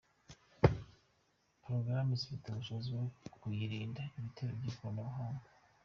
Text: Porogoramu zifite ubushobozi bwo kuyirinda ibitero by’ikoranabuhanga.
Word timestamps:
Porogoramu 1.61 2.13
zifite 2.19 2.45
ubushobozi 2.49 2.89
bwo 2.95 3.05
kuyirinda 3.41 4.01
ibitero 4.17 4.51
by’ikoranabuhanga. 4.59 5.47